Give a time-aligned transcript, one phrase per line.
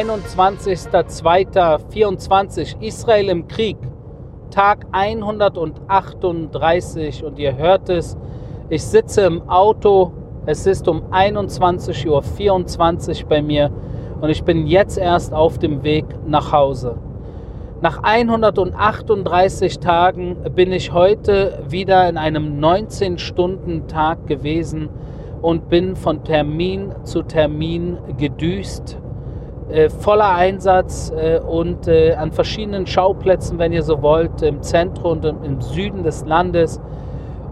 [0.00, 3.76] 21.02.24 Israel im Krieg.
[4.50, 8.16] Tag 138 und ihr hört es,
[8.70, 10.12] ich sitze im Auto,
[10.46, 13.70] es ist um 21.24 Uhr bei mir
[14.22, 16.96] und ich bin jetzt erst auf dem Weg nach Hause.
[17.82, 24.88] Nach 138 Tagen bin ich heute wieder in einem 19-Stunden-Tag gewesen
[25.42, 28.96] und bin von Termin zu Termin gedüst,
[29.72, 35.20] äh, voller Einsatz äh, und äh, an verschiedenen Schauplätzen, wenn ihr so wollt, im Zentrum
[35.20, 36.80] und im Süden des Landes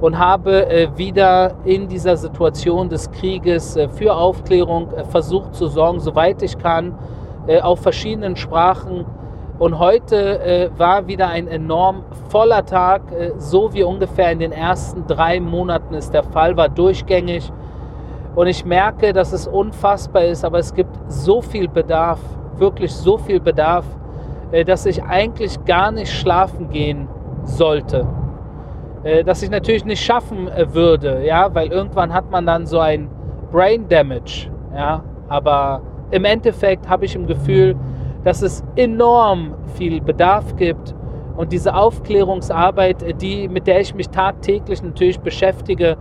[0.01, 6.01] und habe äh, wieder in dieser Situation des Krieges äh, für Aufklärung versucht zu sorgen,
[6.01, 6.95] soweit ich kann,
[7.63, 9.07] auf verschiedenen Sprachen
[9.59, 13.01] und heute war wieder ein enorm voller Tag,
[13.39, 17.51] so wie ungefähr in den ersten drei Monaten es der Fall war, durchgängig.
[18.35, 22.21] Und ich merke, dass es unfassbar ist, aber es gibt so viel Bedarf,
[22.57, 23.85] wirklich so viel Bedarf,
[24.53, 27.09] äh, dass ich eigentlich gar nicht schlafen gehen
[27.45, 28.07] sollte.
[29.05, 32.79] Äh, dass ich natürlich nicht schaffen äh, würde, ja, weil irgendwann hat man dann so
[32.79, 33.09] ein
[33.53, 35.03] Brain Damage, ja.
[35.29, 37.77] Aber im Endeffekt habe ich im Gefühl,
[38.25, 40.95] dass es enorm viel Bedarf gibt
[41.37, 45.97] und diese Aufklärungsarbeit, die, mit der ich mich tagtäglich natürlich beschäftige,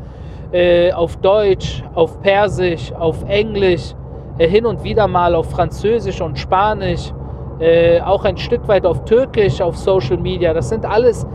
[0.51, 3.93] äh, auf Deutsch, auf Persisch, auf Englisch,
[4.37, 7.11] äh, hin und wieder mal auf Französisch und Spanisch,
[7.59, 10.53] äh, auch ein Stück weit auf Türkisch, auf Social Media.
[10.53, 11.25] Das sind alles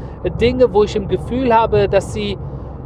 [0.41, 2.39] Dinge, wo ich im Gefühl habe, dass sie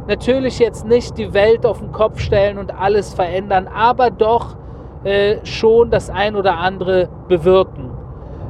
[0.07, 4.55] natürlich jetzt nicht die Welt auf den Kopf stellen und alles verändern, aber doch
[5.03, 7.91] äh, schon das ein oder andere bewirken.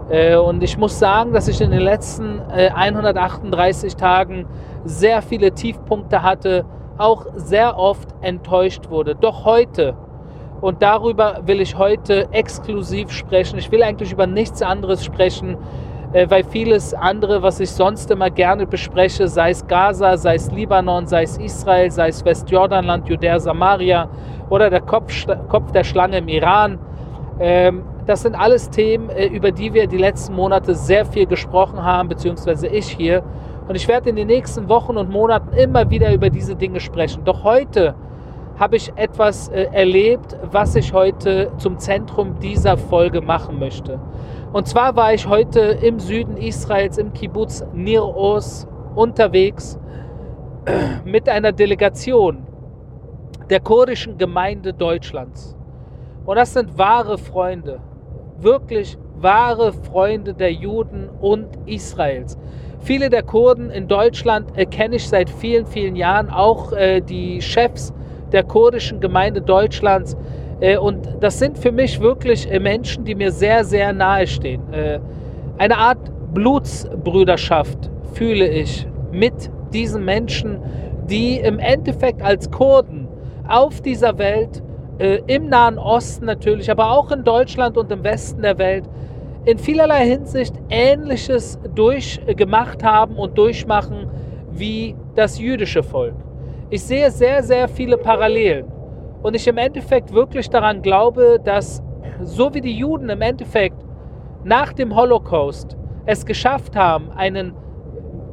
[0.09, 4.45] Äh, und ich muss sagen, dass ich in den letzten äh, 138 Tagen
[4.85, 6.63] sehr viele Tiefpunkte hatte,
[6.97, 9.15] auch sehr oft enttäuscht wurde.
[9.15, 9.95] Doch heute,
[10.61, 15.57] und darüber will ich heute exklusiv sprechen, ich will eigentlich über nichts anderes sprechen,
[16.13, 20.51] äh, weil vieles andere, was ich sonst immer gerne bespreche, sei es Gaza, sei es
[20.51, 24.09] Libanon, sei es Israel, sei es Westjordanland, Judäa, Samaria
[24.49, 25.13] oder der Kopf,
[25.49, 26.79] Kopf der Schlange im Iran,
[27.39, 31.83] ähm, das sind alles Themen, äh, über die wir die letzten Monate sehr viel gesprochen
[31.83, 33.21] haben, beziehungsweise ich hier.
[33.67, 37.23] Und ich werde in den nächsten Wochen und Monaten immer wieder über diese Dinge sprechen.
[37.25, 37.95] Doch heute
[38.57, 43.99] habe ich etwas äh, erlebt, was ich heute zum Zentrum dieser Folge machen möchte.
[44.53, 49.77] Und zwar war ich heute im Süden Israels, im Kibbutz Nir Oz, unterwegs
[51.05, 52.47] mit einer Delegation
[53.49, 55.55] der kurdischen Gemeinde Deutschlands.
[56.25, 57.79] Und das sind wahre Freunde,
[58.39, 62.37] wirklich wahre Freunde der Juden und Israels.
[62.79, 67.41] Viele der Kurden in Deutschland äh, kenne ich seit vielen, vielen Jahren, auch äh, die
[67.41, 67.93] Chefs
[68.31, 70.15] der kurdischen Gemeinde Deutschlands.
[70.59, 74.61] Äh, und das sind für mich wirklich äh, Menschen, die mir sehr, sehr nahe stehen.
[74.71, 74.99] Äh,
[75.57, 80.59] eine Art Blutsbrüderschaft fühle ich mit diesen Menschen,
[81.09, 83.07] die im Endeffekt als Kurden
[83.47, 84.61] auf dieser Welt,
[84.99, 88.85] äh, im Nahen Osten natürlich, aber auch in Deutschland und im Westen der Welt,
[89.47, 94.09] in vielerlei Hinsicht Ähnliches durchgemacht haben und durchmachen
[94.51, 96.15] wie das jüdische Volk.
[96.69, 98.65] Ich sehe sehr, sehr viele Parallelen.
[99.23, 101.81] Und ich im Endeffekt wirklich daran glaube, dass
[102.21, 103.77] so wie die Juden im Endeffekt
[104.43, 107.53] nach dem Holocaust es geschafft haben, einen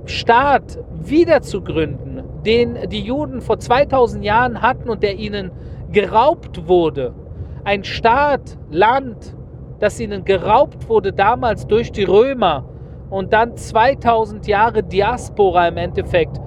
[0.06, 5.52] Staat wiederzugründen, den die Juden vor 2000 Jahren hatten und der ihnen
[5.92, 7.14] geraubt wurde.
[7.62, 9.36] Ein Staat, Land,
[9.84, 12.64] das ihnen geraubt wurde damals durch die Römer
[13.10, 16.40] und dann 2000 Jahre Diaspora im Endeffekt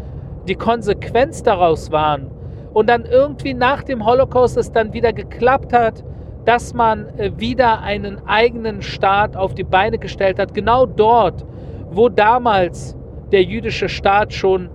[0.47, 2.31] die Konsequenz daraus waren.
[2.73, 6.03] Und dann irgendwie nach dem Holocaust es dann wieder geklappt hat,
[6.45, 10.55] dass man äh, wieder einen eigenen Staat auf die Beine gestellt hat.
[10.55, 11.45] Genau dort,
[11.91, 12.97] wo damals
[13.31, 14.71] der jüdische Staat schon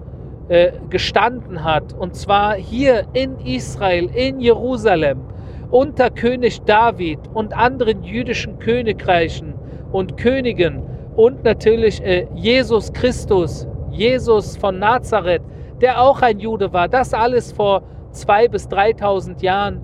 [0.49, 1.95] äh, gestanden hat.
[1.95, 5.32] Und zwar hier in Israel, in Jerusalem,
[5.73, 9.55] unter König David und anderen jüdischen Königreichen
[9.91, 10.83] und Königen
[11.17, 15.43] und natürlich äh, Jesus Christus, Jesus von Nazareth,
[15.81, 16.89] der auch ein Jude war.
[16.89, 19.81] Das alles vor zwei bis 3.000 Jahren,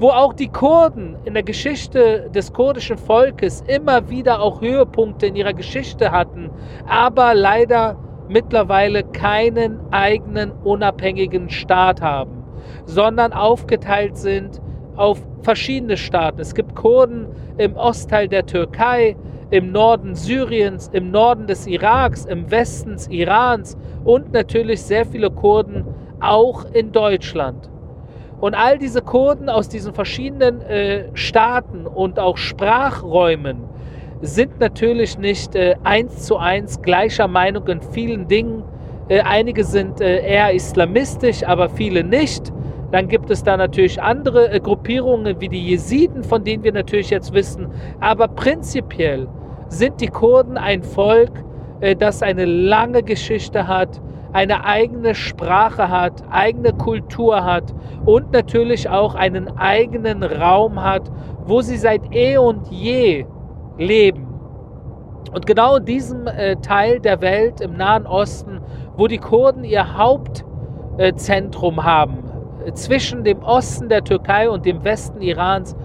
[0.00, 5.36] wo auch die Kurden in der Geschichte des kurdischen Volkes immer wieder auch Höhepunkte in
[5.36, 6.50] ihrer Geschichte hatten,
[6.88, 7.96] aber leider
[8.28, 12.42] mittlerweile keinen eigenen unabhängigen Staat haben,
[12.86, 14.60] sondern aufgeteilt sind
[15.02, 16.40] auf verschiedene Staaten.
[16.40, 17.26] Es gibt Kurden
[17.58, 19.16] im Ostteil der Türkei,
[19.50, 25.84] im Norden Syriens, im Norden des Iraks, im Westen Irans und natürlich sehr viele Kurden
[26.20, 27.68] auch in Deutschland.
[28.40, 33.64] Und all diese Kurden aus diesen verschiedenen äh, Staaten und auch Sprachräumen
[34.20, 38.62] sind natürlich nicht äh, eins zu eins gleicher Meinung in vielen Dingen.
[39.08, 42.52] Äh, einige sind äh, eher islamistisch, aber viele nicht.
[42.92, 47.10] Dann gibt es da natürlich andere äh, Gruppierungen wie die Jesiden, von denen wir natürlich
[47.10, 47.68] jetzt wissen.
[48.00, 49.26] Aber prinzipiell
[49.68, 51.32] sind die Kurden ein Volk,
[51.80, 54.00] äh, das eine lange Geschichte hat,
[54.34, 57.74] eine eigene Sprache hat, eigene Kultur hat
[58.04, 61.10] und natürlich auch einen eigenen Raum hat,
[61.46, 63.24] wo sie seit eh und je
[63.78, 64.26] leben.
[65.34, 68.60] Und genau in diesem äh, Teil der Welt im Nahen Osten,
[68.98, 72.31] wo die Kurden ihr Hauptzentrum äh, haben,
[72.74, 75.76] zwischen dem Osten der Türkei und dem Westen Irans,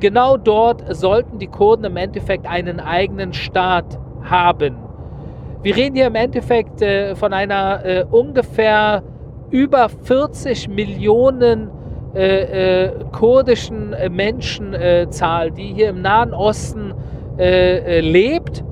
[0.00, 4.76] genau dort sollten die Kurden im Endeffekt einen eigenen Staat haben.
[5.62, 9.02] Wir reden hier im Endeffekt äh, von einer äh, ungefähr
[9.50, 11.70] über 40 Millionen
[12.14, 16.92] äh, äh kurdischen äh, Menschenzahl, die hier im Nahen Osten
[17.38, 18.64] äh, lebt,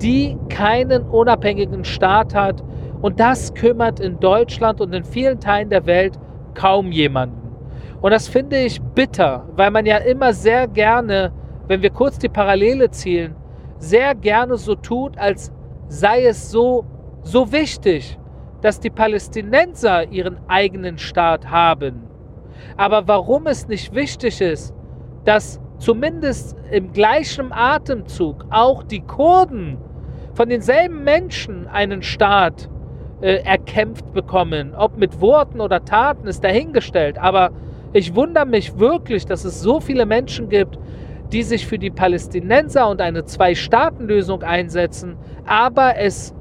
[0.00, 2.64] die keinen unabhängigen Staat hat.
[3.02, 6.18] Und das kümmert in Deutschland und in vielen Teilen der Welt
[6.58, 7.56] kaum jemanden.
[8.00, 11.32] Und das finde ich bitter, weil man ja immer sehr gerne,
[11.68, 13.34] wenn wir kurz die Parallele zielen,
[13.78, 15.52] sehr gerne so tut, als
[15.88, 16.84] sei es so,
[17.22, 18.18] so wichtig,
[18.60, 22.02] dass die Palästinenser ihren eigenen Staat haben.
[22.76, 24.74] Aber warum es nicht wichtig ist,
[25.24, 29.78] dass zumindest im gleichen Atemzug auch die Kurden
[30.34, 32.68] von denselben Menschen einen Staat
[33.20, 37.18] äh, erkämpft bekommen, ob mit Worten oder Taten, ist dahingestellt.
[37.18, 37.50] Aber
[37.92, 40.78] ich wundere mich wirklich, dass es so viele Menschen gibt,
[41.32, 45.16] die sich für die Palästinenser und eine Zwei-Staaten-Lösung einsetzen,
[45.46, 46.34] aber es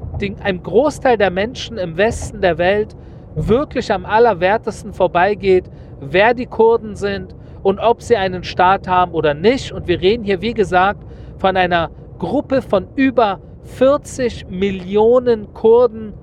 [0.44, 2.95] einem Großteil der Menschen im Westen der Welt
[3.35, 5.65] wirklich am allerwertesten vorbeigeht,
[6.00, 9.71] wer die Kurden sind und ob sie einen Staat haben oder nicht.
[9.71, 11.03] Und wir reden hier, wie gesagt,
[11.38, 16.13] von einer Gruppe von über 40 Millionen Kurden,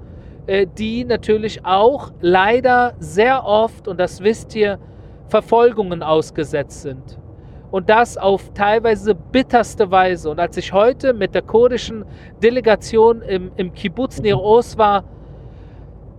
[0.47, 4.79] die natürlich auch leider sehr oft, und das wisst ihr,
[5.29, 7.19] Verfolgungen ausgesetzt sind
[7.75, 10.31] und das auf teilweise bitterste Weise.
[10.31, 12.05] Und als ich heute mit der kurdischen
[12.41, 15.03] Delegation im, im Kibbutz Nir war,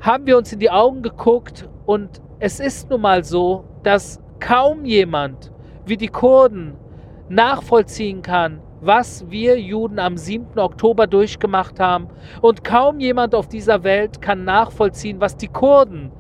[0.02, 4.84] haben wir uns in die Augen geguckt und es ist nun mal so, dass kaum
[4.84, 5.50] jemand
[5.86, 6.74] wie die Kurden
[7.30, 10.60] nachvollziehen kann, was wir Juden am 7.
[10.60, 12.08] Oktober durchgemacht haben.
[12.42, 16.12] Und kaum jemand auf dieser Welt kann nachvollziehen, was die Kurden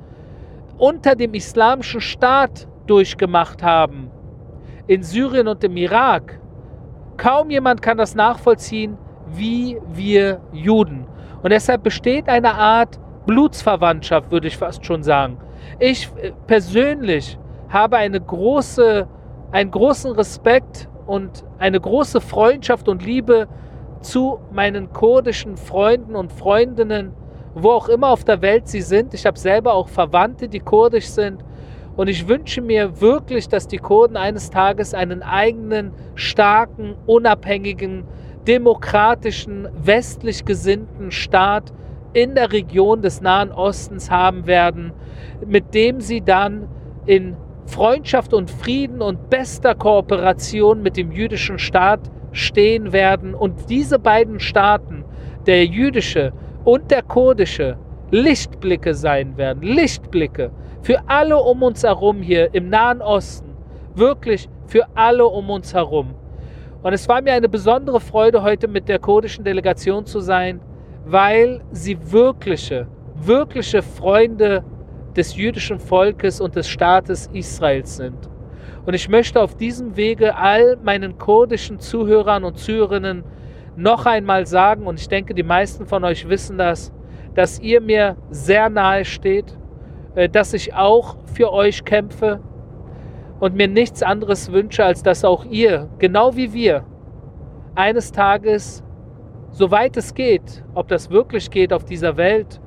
[0.77, 4.11] unter dem islamischen Staat durchgemacht haben
[4.87, 6.39] in Syrien und im Irak.
[7.17, 8.97] Kaum jemand kann das nachvollziehen,
[9.27, 11.07] wie wir Juden.
[11.41, 15.37] Und deshalb besteht eine Art Blutsverwandtschaft, würde ich fast schon sagen.
[15.79, 17.37] Ich äh, persönlich
[17.69, 19.07] habe eine große,
[19.51, 23.47] einen großen Respekt und eine große Freundschaft und Liebe
[24.01, 27.11] zu meinen kurdischen Freunden und Freundinnen,
[27.53, 29.13] wo auch immer auf der Welt sie sind.
[29.13, 31.43] Ich habe selber auch Verwandte, die kurdisch sind.
[31.95, 38.03] Und ich wünsche mir wirklich, dass die Kurden eines Tages einen eigenen, starken, unabhängigen,
[38.47, 41.71] demokratischen, westlich gesinnten Staat
[42.13, 44.93] in der Region des Nahen Ostens haben werden,
[45.45, 46.67] mit dem sie dann
[47.05, 47.35] in
[47.65, 51.99] Freundschaft und Frieden und bester Kooperation mit dem jüdischen Staat
[52.31, 53.33] stehen werden.
[53.33, 55.03] Und diese beiden Staaten,
[55.45, 57.77] der jüdische und der kurdische,
[58.11, 59.63] Lichtblicke sein werden.
[59.63, 63.49] Lichtblicke für alle um uns herum hier im Nahen Osten.
[63.95, 66.13] Wirklich für alle um uns herum.
[66.83, 70.61] Und es war mir eine besondere Freude, heute mit der kurdischen Delegation zu sein,
[71.05, 74.63] weil sie wirkliche, wirkliche Freunde
[75.15, 78.29] des jüdischen Volkes und des Staates Israels sind.
[78.85, 83.23] Und ich möchte auf diesem Wege all meinen kurdischen Zuhörern und Zuhörerinnen
[83.75, 86.93] noch einmal sagen, und ich denke, die meisten von euch wissen das,
[87.33, 89.57] dass ihr mir sehr nahe steht,
[90.15, 92.39] äh, dass ich auch für euch kämpfe
[93.39, 96.85] und mir nichts anderes wünsche, als dass auch ihr, genau wie wir,
[97.75, 98.83] eines Tages,
[99.51, 102.61] soweit es geht, ob das wirklich geht auf dieser Welt,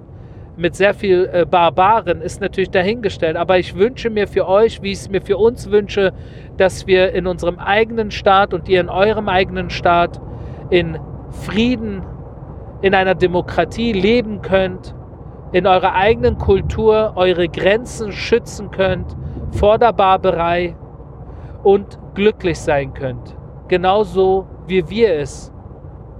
[0.58, 3.36] mit sehr viel äh, Barbaren, ist natürlich dahingestellt.
[3.36, 6.12] Aber ich wünsche mir für euch, wie ich es mir für uns wünsche,
[6.56, 10.20] dass wir in unserem eigenen Staat und ihr in eurem eigenen Staat
[10.70, 10.98] in
[11.30, 12.02] Frieden,
[12.82, 14.94] in einer Demokratie leben könnt
[15.52, 19.16] in eurer eigenen Kultur eure Grenzen schützen könnt
[19.52, 20.76] vor der Barbarei
[21.62, 23.36] und glücklich sein könnt.
[23.68, 25.52] Genauso wie wir es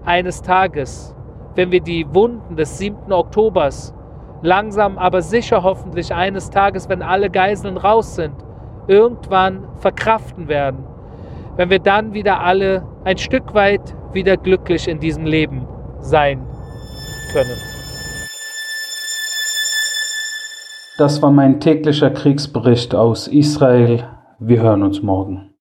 [0.05, 1.15] eines Tages,
[1.55, 3.13] wenn wir die Wunden des 7.
[3.13, 3.95] Oktobers
[4.43, 8.35] langsam aber sicher hoffentlich eines Tages, wenn alle Geiseln raus sind,
[8.87, 10.85] irgendwann verkraften werden,
[11.57, 15.67] wenn wir dann wieder alle ein Stück weit wieder glücklich in diesem Leben
[16.01, 16.47] sein
[17.33, 17.57] können.
[20.97, 24.05] Das war mein täglicher Kriegsbericht aus Israel.
[24.41, 25.48] Wir hören uns morgen.